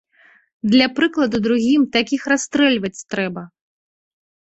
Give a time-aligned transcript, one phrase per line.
[0.75, 3.49] Для прыкладу другім такіх расстрэльваць трэба!